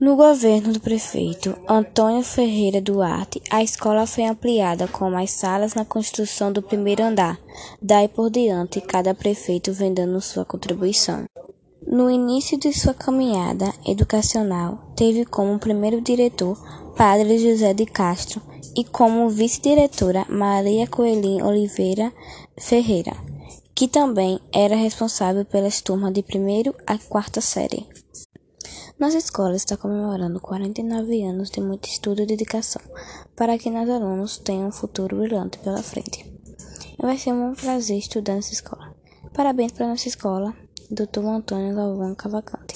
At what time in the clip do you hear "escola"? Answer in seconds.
3.64-4.06, 29.16-29.54, 38.52-38.92, 40.08-40.52